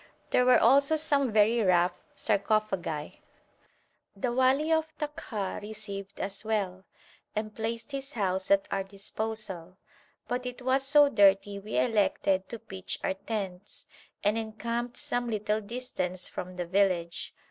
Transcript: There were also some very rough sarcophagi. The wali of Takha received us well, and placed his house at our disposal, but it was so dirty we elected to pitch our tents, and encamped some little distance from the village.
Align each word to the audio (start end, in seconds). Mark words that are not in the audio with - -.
There 0.31 0.45
were 0.47 0.57
also 0.57 0.95
some 0.95 1.31
very 1.31 1.61
rough 1.61 1.93
sarcophagi. 2.15 3.21
The 4.15 4.31
wali 4.33 4.71
of 4.71 4.97
Takha 4.97 5.59
received 5.61 6.19
us 6.19 6.43
well, 6.43 6.85
and 7.35 7.53
placed 7.53 7.91
his 7.91 8.13
house 8.13 8.49
at 8.49 8.67
our 8.71 8.83
disposal, 8.83 9.77
but 10.27 10.47
it 10.47 10.63
was 10.63 10.81
so 10.87 11.07
dirty 11.07 11.59
we 11.59 11.77
elected 11.77 12.49
to 12.49 12.57
pitch 12.57 12.97
our 13.03 13.13
tents, 13.13 13.85
and 14.23 14.39
encamped 14.39 14.97
some 14.97 15.29
little 15.29 15.61
distance 15.61 16.27
from 16.27 16.53
the 16.53 16.65
village. 16.65 17.35